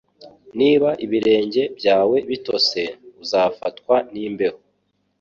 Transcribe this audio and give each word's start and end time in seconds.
Niba 0.59 0.89
ibirenge 1.05 1.61
byawe 1.77 2.17
bitose, 2.29 2.79
uzafatwa 3.23 3.95
n'imbeho. 4.11 4.59